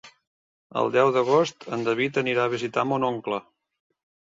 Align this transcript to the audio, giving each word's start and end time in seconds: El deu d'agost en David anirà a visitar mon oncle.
El 0.83 0.89
deu 0.95 1.11
d'agost 1.19 1.69
en 1.77 1.85
David 1.91 2.21
anirà 2.25 2.49
a 2.51 2.55
visitar 2.59 2.91
mon 2.95 3.11
oncle. 3.15 3.45